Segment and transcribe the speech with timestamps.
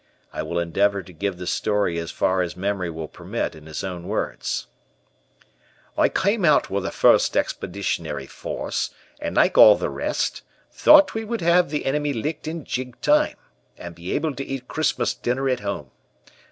[0.33, 3.83] I will endeavor to give the story as far as memory will permit in his
[3.83, 4.65] own words:
[5.95, 10.41] "I came out with the First Expeditionary Force, and like all the rest,
[10.71, 13.35] thought we would have the enemy licked in jig time,
[13.77, 15.91] and be able to eat Christmas dinner at home.